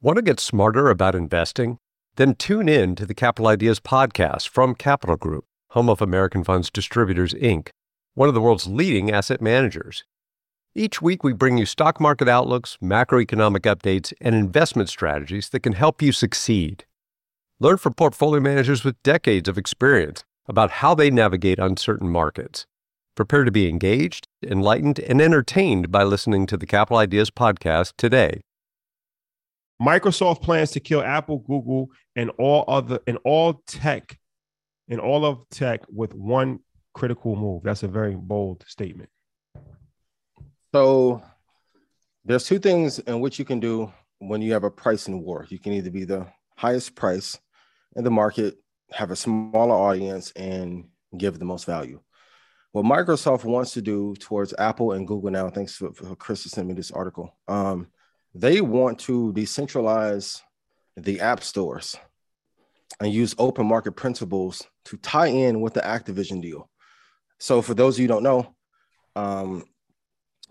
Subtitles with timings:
[0.00, 1.78] Want to get smarter about investing?
[2.14, 6.70] Then tune in to the Capital Ideas podcast from Capital Group, home of American Funds
[6.70, 7.70] Distributors, Inc.,
[8.14, 10.04] one of the world's leading asset managers.
[10.72, 15.72] Each week, we bring you stock market outlooks, macroeconomic updates, and investment strategies that can
[15.72, 16.84] help you succeed.
[17.58, 22.66] Learn from portfolio managers with decades of experience about how they navigate uncertain markets.
[23.16, 28.42] Prepare to be engaged, enlightened, and entertained by listening to the Capital Ideas podcast today.
[29.80, 34.18] Microsoft plans to kill Apple, Google, and all other and all tech,
[34.88, 36.60] and all of tech with one
[36.94, 37.62] critical move.
[37.62, 39.10] That's a very bold statement.
[40.74, 41.22] So
[42.24, 45.46] there's two things in which you can do when you have a pricing war.
[45.48, 46.26] You can either be the
[46.56, 47.38] highest price
[47.96, 48.56] in the market,
[48.90, 52.00] have a smaller audience, and give the most value.
[52.72, 56.48] What Microsoft wants to do towards Apple and Google now, thanks for, for Chris to
[56.48, 57.34] send me this article.
[57.46, 57.86] Um,
[58.34, 60.42] they want to decentralize
[60.96, 61.96] the app stores
[63.00, 66.68] and use open market principles to tie in with the Activision deal.
[67.38, 68.54] So, for those of you don't know,
[69.14, 69.64] um,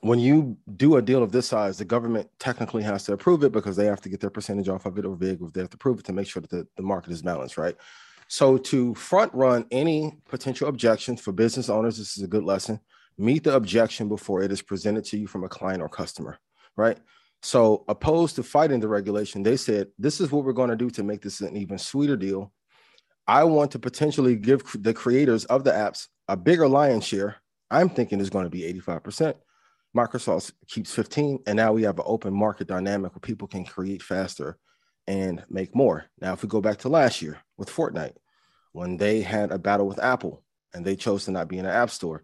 [0.01, 3.51] when you do a deal of this size, the government technically has to approve it
[3.51, 5.77] because they have to get their percentage off of it or big, they have to
[5.77, 7.75] prove it to make sure that the, the market is balanced, right?
[8.27, 12.79] So to front run any potential objections for business owners, this is a good lesson.
[13.17, 16.37] Meet the objection before it is presented to you from a client or customer,
[16.75, 16.97] right?
[17.43, 20.89] So opposed to fighting the regulation, they said, this is what we're going to do
[20.91, 22.51] to make this an even sweeter deal.
[23.27, 27.35] I want to potentially give the creators of the apps a bigger lion's share.
[27.69, 29.35] I'm thinking is going to be 85%.
[29.95, 34.01] Microsoft keeps 15, and now we have an open market dynamic where people can create
[34.01, 34.57] faster
[35.07, 36.05] and make more.
[36.19, 38.15] Now, if we go back to last year with Fortnite,
[38.73, 40.43] when they had a battle with Apple
[40.73, 42.23] and they chose to not be in an app store,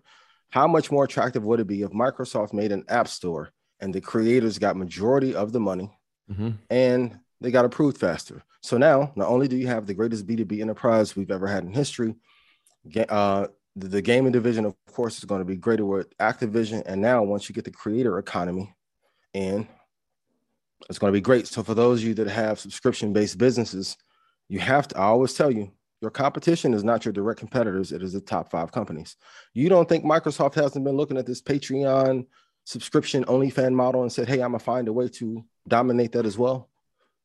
[0.49, 3.51] how much more attractive would it be if Microsoft made an app store
[3.83, 5.91] and the creators got majority of the money
[6.31, 6.51] mm-hmm.
[6.69, 8.43] and they got approved faster?
[8.61, 11.73] So now, not only do you have the greatest B2B enterprise we've ever had in
[11.73, 12.15] history,
[13.09, 16.81] uh, the, the gaming division, of course, is going to be greater with Activision.
[16.85, 18.73] And now, once you get the creator economy
[19.33, 19.67] in,
[20.89, 21.47] it's going to be great.
[21.47, 23.97] So, for those of you that have subscription based businesses,
[24.47, 28.03] you have to, I always tell you, your competition is not your direct competitors, it
[28.03, 29.15] is the top five companies.
[29.53, 32.25] You don't think Microsoft hasn't been looking at this Patreon
[32.65, 36.13] subscription only fan model and said, hey, I'm going to find a way to dominate
[36.13, 36.69] that as well?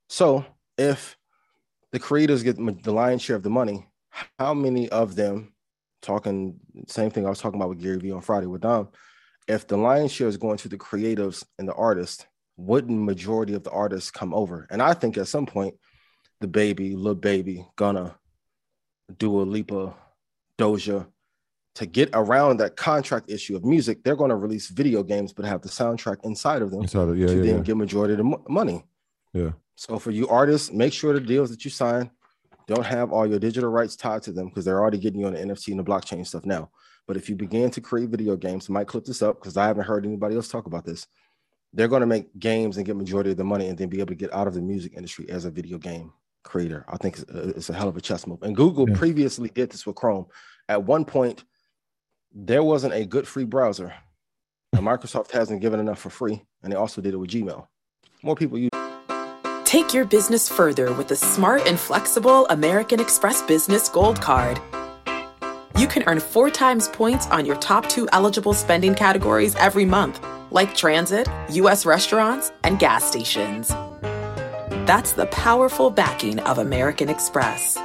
[0.08, 0.44] So,
[0.76, 1.16] if
[1.92, 3.86] the creators get the lion's share of the money,
[4.38, 5.52] how many of them
[6.02, 8.88] talking same thing I was talking about with Gary Vee on Friday with Dom.
[9.46, 13.64] If the lion's share is going to the creatives and the artists, wouldn't majority of
[13.64, 14.66] the artists come over?
[14.70, 15.74] And I think at some point,
[16.40, 18.16] the baby, Lil Baby, gonna
[19.16, 19.94] Dua Lipa,
[20.58, 21.06] Doja,
[21.78, 25.44] to get around that contract issue of music, they're going to release video games, but
[25.44, 27.62] have the soundtrack inside of them inside of, yeah, to yeah, then yeah.
[27.62, 28.84] get majority of the money.
[29.32, 29.52] Yeah.
[29.76, 32.10] So for you artists, make sure the deals that you sign
[32.66, 35.34] don't have all your digital rights tied to them because they're already getting you on
[35.34, 36.68] the NFT and the blockchain stuff now.
[37.06, 39.84] But if you begin to create video games, might clip this up because I haven't
[39.84, 41.06] heard anybody else talk about this.
[41.72, 44.08] They're going to make games and get majority of the money and then be able
[44.08, 46.12] to get out of the music industry as a video game
[46.42, 46.84] creator.
[46.88, 48.42] I think it's a, it's a hell of a chess move.
[48.42, 48.96] And Google yeah.
[48.96, 50.26] previously did this with Chrome.
[50.68, 51.44] At one point,
[52.32, 53.94] there wasn't a good free browser.
[54.72, 57.66] And Microsoft hasn't given enough for free, and they also did it with Gmail.
[58.22, 58.70] More people use.
[59.64, 64.60] Take your business further with the smart and flexible American Express Business Gold Card.
[65.76, 70.24] You can earn four times points on your top two eligible spending categories every month,
[70.50, 71.86] like transit, U.S.
[71.86, 73.68] restaurants, and gas stations.
[74.88, 77.78] That's the powerful backing of American Express.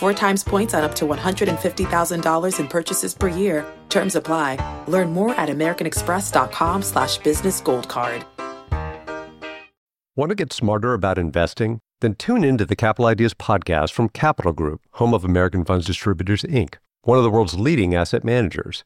[0.00, 3.66] Four times points on up to $150,000 in purchases per year.
[3.90, 4.56] Terms apply.
[4.88, 8.24] Learn more at americanexpress.com slash business gold card.
[10.16, 11.80] Want to get smarter about investing?
[12.00, 15.84] Then tune in to the Capital Ideas podcast from Capital Group, home of American Funds
[15.84, 18.84] Distributors, Inc., one of the world's leading asset managers.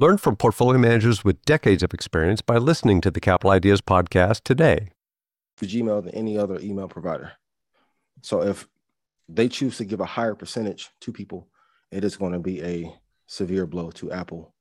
[0.00, 4.40] Learn from portfolio managers with decades of experience by listening to the Capital Ideas podcast
[4.42, 4.88] today.
[5.62, 7.34] Gmail than any other email provider.
[8.22, 8.66] So if
[9.28, 11.48] they choose to give a higher percentage to people,
[11.90, 12.92] it is going to be a
[13.26, 14.54] severe blow to Apple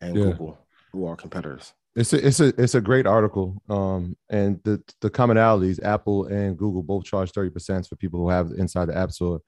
[0.00, 0.24] and yeah.
[0.24, 0.58] Google,
[0.92, 1.72] who are competitors.
[1.96, 3.60] It's a it's a it's a great article.
[3.68, 8.28] Um, and the the commonalities, Apple and Google both charge thirty percent for people who
[8.28, 9.40] have inside the App Store.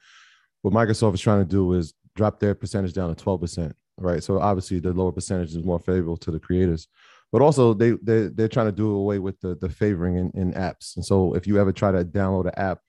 [0.63, 4.23] What Microsoft is trying to do is drop their percentage down to twelve percent, right?
[4.23, 6.89] So obviously the lower percentage is more favorable to the creators,
[7.31, 10.53] but also they they they're trying to do away with the the favoring in, in
[10.55, 10.97] apps.
[10.97, 12.81] And so if you ever try to download an app,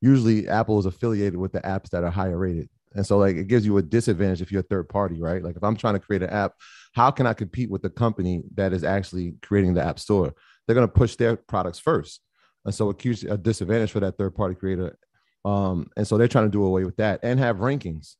[0.00, 2.68] usually Apple is affiliated with the apps that are higher rated.
[2.94, 5.42] And so like it gives you a disadvantage if you're a third party, right?
[5.42, 6.54] Like if I'm trying to create an app,
[6.92, 10.34] how can I compete with the company that is actually creating the app store?
[10.66, 12.20] They're going to push their products first.
[12.64, 14.98] And so it keeps a disadvantage for that third party creator.
[15.44, 18.16] Um, and so they're trying to do away with that and have rankings,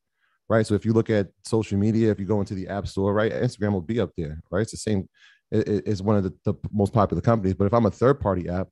[0.48, 0.66] right?
[0.66, 3.32] So if you look at social media, if you go into the app store, right,
[3.32, 4.62] Instagram will be up there, right?
[4.62, 5.08] It's the same,
[5.50, 7.54] it, it's one of the, the most popular companies.
[7.54, 8.68] But if I'm a third party app,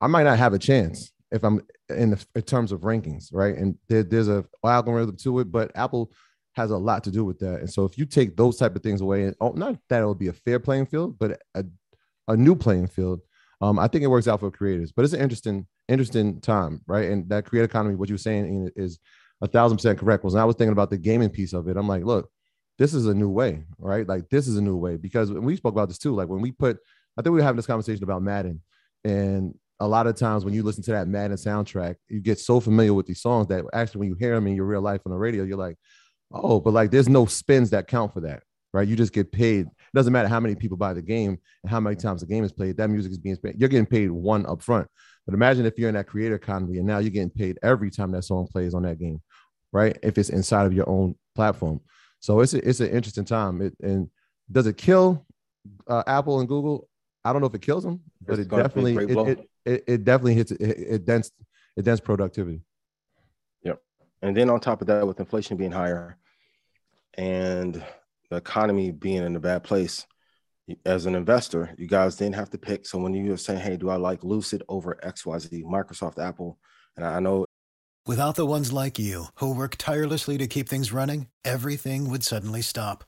[0.00, 1.60] I might not have a chance if I'm
[1.90, 3.56] in, the, in terms of rankings, right?
[3.56, 6.12] And there, there's a algorithm to it, but Apple
[6.54, 7.60] has a lot to do with that.
[7.60, 10.14] And so if you take those type of things away, and oh, not that it'll
[10.14, 11.64] be a fair playing field, but a,
[12.28, 13.20] a new playing field,
[13.60, 14.92] um, I think it works out for creators.
[14.92, 17.10] But it's an interesting, interesting time, right?
[17.10, 18.98] And that creator economy, what you're saying is
[19.40, 20.24] a thousand percent correct.
[20.24, 21.76] Was I was thinking about the gaming piece of it.
[21.76, 22.30] I'm like, look,
[22.78, 24.06] this is a new way, right?
[24.06, 26.14] Like this is a new way because we spoke about this too.
[26.14, 26.78] Like when we put,
[27.16, 28.62] I think we were having this conversation about Madden,
[29.04, 32.60] and a lot of times when you listen to that Madden soundtrack, you get so
[32.60, 35.12] familiar with these songs that actually when you hear them in your real life on
[35.12, 35.76] the radio, you're like,
[36.32, 38.42] oh, but like there's no spins that count for that,
[38.72, 38.88] right?
[38.88, 39.66] You just get paid.
[39.66, 42.44] It doesn't matter how many people buy the game and how many times the game
[42.44, 42.76] is played.
[42.76, 43.58] That music is being spent.
[43.58, 44.88] You're getting paid one up front.
[45.26, 48.10] But imagine if you're in that creator economy and now you're getting paid every time
[48.12, 49.20] that song plays on that game,
[49.72, 49.96] right?
[50.02, 51.80] If it's inside of your own platform.
[52.20, 53.62] So it's a, it's an interesting time.
[53.62, 54.10] It, and
[54.50, 55.26] does it kill
[55.86, 56.88] uh, Apple and Google?
[57.24, 60.04] I don't know if it kills them, but it's it definitely it, it, it, it
[60.04, 61.30] definitely hits it, it dents
[61.76, 62.62] it dents productivity.
[63.62, 63.80] Yep.
[64.22, 66.16] And then on top of that, with inflation being higher
[67.14, 67.82] and
[68.30, 70.06] the economy being in a bad place,
[70.84, 72.86] as an investor, you guys then have to pick.
[72.86, 76.58] So when you're saying, "Hey, do I like Lucid over XYZ, Microsoft, Apple?"
[76.96, 77.46] and I know
[78.06, 82.62] without the ones like you who work tirelessly to keep things running, everything would suddenly
[82.62, 83.04] stop.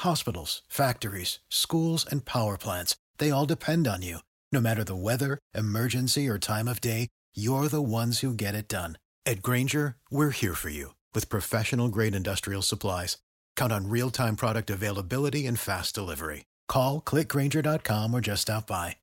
[0.00, 4.18] Hospitals, factories, schools, and power plants—they all depend on you.
[4.50, 8.66] No matter the weather, emergency, or time of day, you're the ones who get it
[8.66, 8.96] done.
[9.26, 13.18] At Grainger, we're here for you with professional grade industrial supplies.
[13.56, 16.44] Count on real time product availability and fast delivery.
[16.66, 18.96] Call clickgrainger.com or just stop by.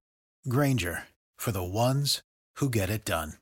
[0.50, 1.04] Grainger
[1.38, 2.24] for the ones
[2.56, 3.34] who get it done.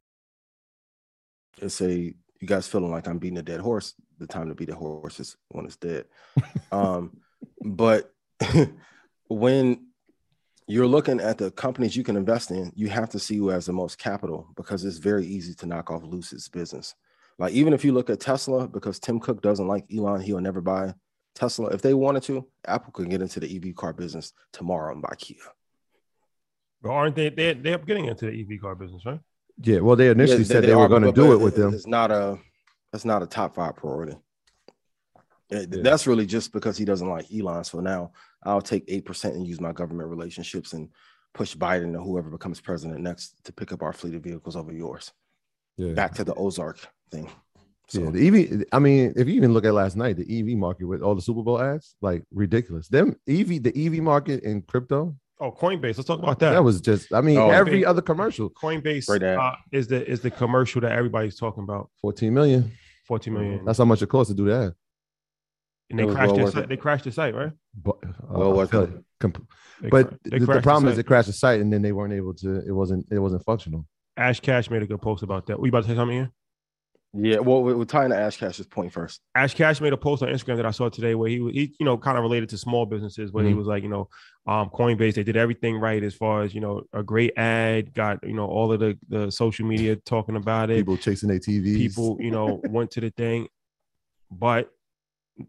[1.62, 2.14] It's a
[2.44, 3.94] you guys feeling like I'm beating a dead horse.
[4.18, 6.06] The time to beat a horse is when it's dead.
[6.74, 7.16] um,
[7.62, 8.12] but
[9.30, 9.88] when
[10.68, 13.66] you're looking at the companies you can invest in, you have to see who has
[13.66, 16.96] the most capital because it's very easy to knock off Lucid's business.
[17.38, 20.62] Like even if you look at Tesla, because Tim Cook doesn't like Elon, he'll never
[20.62, 20.94] buy
[21.36, 21.70] Tesla.
[21.70, 25.16] If they wanted to, Apple could get into the EV car business tomorrow and buy
[25.18, 25.38] Kia.
[26.82, 27.30] But aren't they?
[27.30, 29.20] They they're getting into the EV car business, right?
[29.62, 29.80] Yeah.
[29.80, 31.74] Well, they initially yeah, said they, they were going to do it with them.
[31.74, 32.38] It's not a.
[32.92, 34.18] that's not a top five priority.
[35.50, 35.66] Yeah.
[35.70, 37.64] That's really just because he doesn't like Elon.
[37.64, 38.12] So now
[38.46, 40.90] I'll take 8% and use my government relationships and
[41.34, 44.72] push Biden or whoever becomes president next to pick up our fleet of vehicles over
[44.72, 45.12] yours.
[45.78, 45.94] Yeah.
[45.94, 46.80] Back to the Ozark
[47.12, 47.30] thing.
[47.88, 48.04] So.
[48.04, 48.64] Yeah, the EV.
[48.72, 51.22] I mean, if you even look at last night, the EV market with all the
[51.22, 52.88] Super Bowl ads, like ridiculous.
[52.88, 55.16] Them EV, the EV market in crypto.
[55.40, 55.98] Oh, Coinbase.
[55.98, 56.52] Let's talk about that.
[56.52, 57.12] That was just.
[57.14, 58.50] I mean, oh, every other commercial.
[58.52, 61.90] Coinbase uh, is the is the commercial that everybody's talking about.
[62.02, 62.72] Fourteen million.
[63.06, 63.66] Fourteen million.
[63.66, 64.76] That's how much it costs to do that.
[65.90, 66.70] And they crashed well the site.
[66.70, 67.52] They crashed the site, right?
[67.82, 69.48] But, uh, well, what comp-
[69.90, 72.34] but the, the problem the is it crashed the site, and then they weren't able
[72.36, 72.62] to.
[72.66, 73.06] It wasn't.
[73.12, 73.86] It wasn't functional.
[74.18, 75.60] Ash Cash made a good post about that.
[75.60, 76.32] We about to say something here?
[77.16, 79.22] Yeah, well, we're tying to Ash Cash's point first.
[79.36, 81.86] Ash Cash made a post on Instagram that I saw today where he, he you
[81.86, 83.50] know, kind of related to small businesses where mm-hmm.
[83.50, 84.10] he was like, you know,
[84.48, 88.24] um, Coinbase, they did everything right as far as, you know, a great ad, got,
[88.24, 90.78] you know, all of the, the social media talking about it.
[90.78, 91.78] People chasing their TVs.
[91.78, 93.48] People, you know, went to the thing,
[94.32, 94.72] but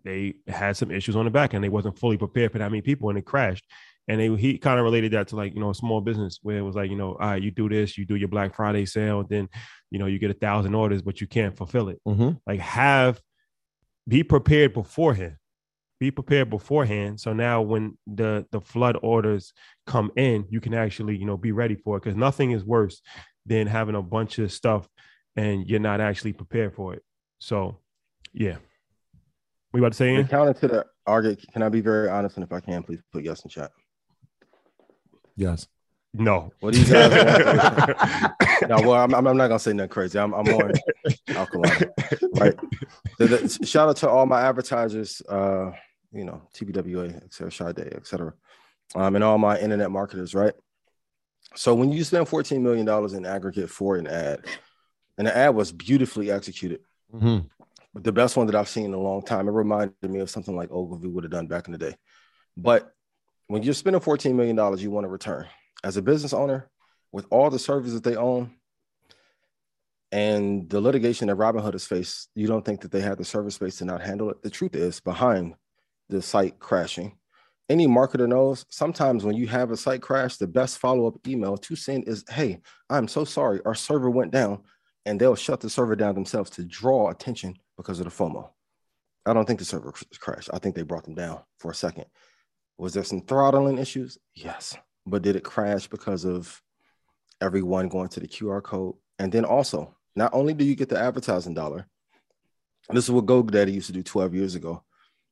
[0.05, 1.63] they had some issues on the back end.
[1.63, 3.65] They wasn't fully prepared for that many people and it crashed.
[4.09, 6.59] And they, he kind of related that to like you know a small business where
[6.59, 8.85] it was like you know all right you do this you do your black friday
[8.85, 9.49] sale then
[9.91, 12.01] you know you get a thousand orders but you can't fulfill it.
[12.07, 12.33] Mm-hmm.
[12.47, 13.21] like have
[14.07, 15.37] be prepared beforehand.
[16.01, 19.55] Be prepared beforehand so now when the the flood orders
[19.87, 23.01] come in you can actually you know be ready for it because nothing is worse
[23.47, 24.87] than having a bunch of stuff
[25.37, 27.03] and you're not actually prepared for it.
[27.39, 27.79] So
[28.35, 28.57] yeah
[29.75, 32.53] we about to say counter to the argument can i be very honest and if
[32.53, 33.71] i can please put yes in chat
[35.37, 35.67] Yes.
[36.13, 36.53] No.
[36.61, 37.11] What do you guys
[38.69, 40.17] no, well, I'm, I'm not gonna say nothing crazy.
[40.19, 40.73] I'm, I'm on
[41.29, 41.91] alkaline.
[42.35, 42.55] Right.
[43.19, 45.73] The, the, shout out to all my advertisers, uh,
[46.13, 48.33] you know, TBWA, etc., Sade, etc.
[48.95, 50.55] um, and all my internet marketers, right?
[51.57, 54.45] So when you spend $14 million in aggregate for an ad,
[55.19, 56.81] and the ad was beautifully executed,
[57.13, 57.49] Mhm.
[57.95, 60.57] The best one that I've seen in a long time, it reminded me of something
[60.57, 61.95] like Ogilvy would have done back in the day.
[62.57, 62.93] But
[63.47, 65.47] when you're spending $14 million, you want to return.
[65.83, 66.71] As a business owner,
[67.13, 68.51] with all the services that they own
[70.11, 73.55] and the litigation that Robinhood has faced, you don't think that they have the service
[73.55, 74.43] space to not handle it.
[74.43, 75.55] The truth is, behind
[76.09, 77.17] the site crashing,
[77.69, 81.57] any marketer knows sometimes when you have a site crash, the best follow up email
[81.57, 82.61] to send is, Hey,
[82.91, 84.63] I'm so sorry, our server went down.
[85.07, 88.49] And they'll shut the server down themselves to draw attention because of the FOMO.
[89.27, 90.51] I don't think the server crashed.
[90.53, 92.07] I think they brought them down for a second.
[92.79, 94.19] Was there some throttling issues?
[94.35, 94.77] Yes.
[95.07, 96.63] But did it crash because of
[97.41, 98.95] everyone going to the QR code?
[99.19, 101.87] And then also, not only do you get the advertising dollar,
[102.91, 104.83] this is what GoDaddy used to do 12 years ago.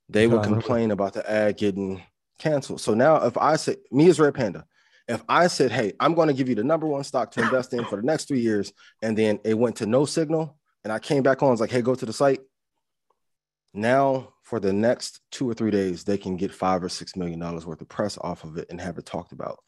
[0.08, 2.02] They would complain about the ad getting
[2.38, 2.80] canceled.
[2.80, 4.66] So now, if I say, me as Red Panda,
[5.08, 7.72] if I said, hey, I'm going to give you the number one stock to invest
[7.74, 10.98] in for the next three years, and then it went to no signal, and I
[10.98, 12.40] came back on, I was like, hey, go to the site.
[13.74, 17.38] Now, for the next two or three days, they can get five or six million
[17.38, 19.60] dollars worth of press off of it and have it talked about.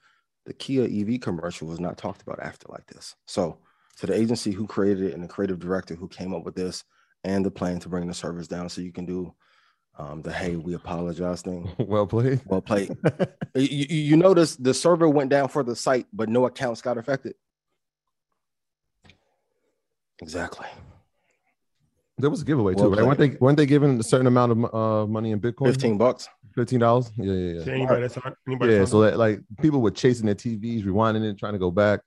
[0.47, 3.15] The Kia EV commercial was not talked about after like this.
[3.27, 3.59] So,
[3.99, 6.85] to the agency who created it and the creative director who came up with this
[7.23, 9.33] and the plan to bring the service down so you can do
[9.99, 11.71] um, the hey, we apologize thing.
[11.79, 12.41] well played.
[12.47, 12.97] Well played.
[13.55, 16.99] you, you- you notice the server went down for the site, but no accounts got
[16.99, 17.35] affected.
[20.21, 20.67] Exactly.
[22.19, 23.05] There was a giveaway Well too, right?
[23.07, 25.67] Weren't they weren't they giving a certain amount of uh, money in Bitcoin?
[25.67, 26.29] 15 bucks.
[26.55, 27.11] Fifteen dollars.
[27.17, 27.73] Yeah, yeah, yeah.
[27.73, 31.37] Anybody that's on, anybody Yeah, so that like people were chasing their TVs, rewinding it,
[31.37, 31.99] trying to go back.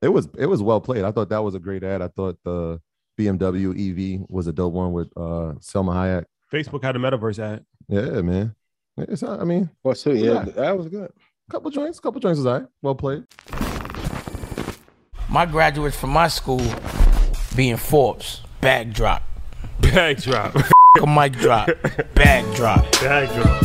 [0.00, 1.04] It was it was well played.
[1.04, 2.00] I thought that was a great ad.
[2.00, 2.80] I thought the
[3.18, 3.68] BMW
[4.22, 6.24] EV was a dope one with uh Salma Hayek.
[6.52, 7.64] Facebook had a metaverse ad.
[7.88, 8.54] Yeah, man.
[8.96, 10.44] It's not, I mean, Well, so yeah, Yeah.
[10.56, 11.10] that was good.
[11.50, 12.66] couple joints, couple joints is all right.
[12.82, 13.24] Well played.
[15.28, 16.60] My graduates from my school
[17.56, 19.22] being Forbes, bag drop,
[19.80, 20.54] Bag drop.
[21.00, 21.68] a mic drop,
[22.14, 22.90] bag drop.
[23.00, 23.64] Bag drop.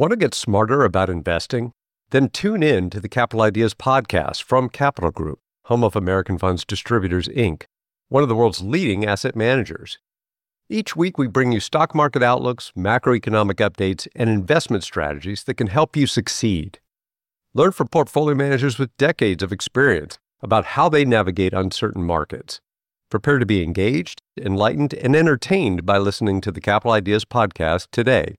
[0.00, 1.72] Want to get smarter about investing?
[2.08, 6.64] Then tune in to the Capital Ideas podcast from Capital Group, home of American Funds
[6.64, 7.64] Distributors, Inc.,
[8.08, 9.98] one of the world's leading asset managers.
[10.70, 15.66] Each week, we bring you stock market outlooks, macroeconomic updates, and investment strategies that can
[15.66, 16.80] help you succeed.
[17.52, 22.62] Learn from portfolio managers with decades of experience about how they navigate uncertain markets.
[23.10, 28.36] Prepare to be engaged, enlightened, and entertained by listening to the Capital Ideas podcast today